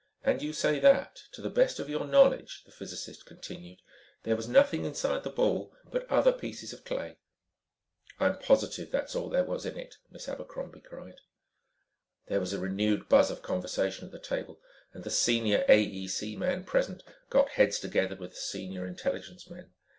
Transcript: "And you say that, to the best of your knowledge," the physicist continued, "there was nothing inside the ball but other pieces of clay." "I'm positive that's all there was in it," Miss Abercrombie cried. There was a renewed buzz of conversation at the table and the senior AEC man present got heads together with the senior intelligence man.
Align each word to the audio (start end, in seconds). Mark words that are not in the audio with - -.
"And 0.23 0.41
you 0.41 0.51
say 0.51 0.79
that, 0.79 1.21
to 1.33 1.43
the 1.43 1.49
best 1.51 1.77
of 1.79 1.87
your 1.87 2.07
knowledge," 2.07 2.63
the 2.65 2.71
physicist 2.71 3.23
continued, 3.27 3.83
"there 4.23 4.35
was 4.35 4.47
nothing 4.47 4.83
inside 4.83 5.21
the 5.23 5.29
ball 5.29 5.75
but 5.91 6.09
other 6.09 6.31
pieces 6.33 6.73
of 6.73 6.83
clay." 6.83 7.17
"I'm 8.19 8.39
positive 8.39 8.89
that's 8.89 9.15
all 9.15 9.29
there 9.29 9.43
was 9.43 9.63
in 9.63 9.77
it," 9.77 9.99
Miss 10.09 10.27
Abercrombie 10.27 10.81
cried. 10.81 11.19
There 12.29 12.39
was 12.39 12.51
a 12.51 12.57
renewed 12.59 13.09
buzz 13.09 13.29
of 13.29 13.43
conversation 13.43 14.03
at 14.03 14.11
the 14.11 14.17
table 14.17 14.59
and 14.91 15.03
the 15.03 15.11
senior 15.11 15.63
AEC 15.69 16.35
man 16.35 16.63
present 16.63 17.03
got 17.29 17.49
heads 17.49 17.77
together 17.77 18.15
with 18.15 18.31
the 18.31 18.37
senior 18.37 18.87
intelligence 18.87 19.47
man. 19.51 19.71